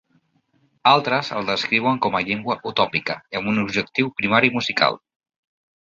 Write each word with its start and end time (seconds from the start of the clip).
Altres 0.91 1.27
el 1.41 1.45
descriuen 1.51 2.01
com 2.05 2.17
a 2.19 2.23
llengua 2.29 2.57
utòpica 2.71 3.19
i 3.37 3.41
amb 3.41 3.53
un 3.53 3.63
objectiu 3.65 4.11
primari 4.23 4.55
musical. 4.57 4.99